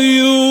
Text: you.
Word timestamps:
you. 0.00 0.43